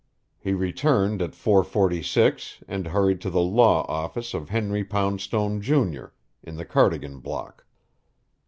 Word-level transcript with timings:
He 0.39 0.53
returned 0.53 1.21
at 1.21 1.33
4:46 1.33 2.63
and 2.67 2.87
hurried 2.87 3.21
to 3.21 3.29
the 3.29 3.39
law 3.39 3.85
office 3.87 4.33
of 4.33 4.49
Henry 4.49 4.83
Poundstone, 4.83 5.61
Junior, 5.61 6.11
in 6.41 6.55
the 6.55 6.65
Cardigan 6.65 7.19
Block. 7.19 7.63